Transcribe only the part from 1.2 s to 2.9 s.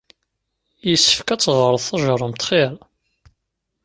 ad teɣreḍ tajeṛṛumt xir.